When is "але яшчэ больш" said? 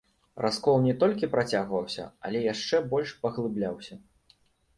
2.31-3.13